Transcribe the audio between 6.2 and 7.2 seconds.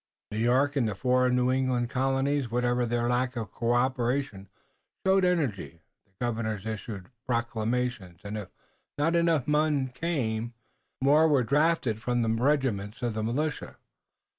governors issued